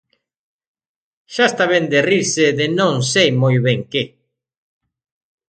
¡Xa 1.33 1.45
está 1.49 1.65
ben 1.73 1.85
de 1.91 1.99
rirse 2.09 2.45
de 2.59 2.65
non 2.79 2.95
sei 3.13 3.29
moi 3.41 3.55
ben 3.65 3.81
que! 3.91 4.03